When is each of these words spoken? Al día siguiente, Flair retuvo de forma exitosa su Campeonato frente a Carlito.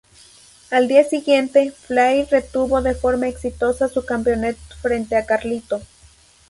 Al 0.71 0.87
día 0.87 1.03
siguiente, 1.03 1.69
Flair 1.79 2.27
retuvo 2.31 2.81
de 2.81 2.95
forma 2.95 3.27
exitosa 3.27 3.87
su 3.87 4.03
Campeonato 4.03 4.57
frente 4.81 5.15
a 5.15 5.27
Carlito. 5.27 5.79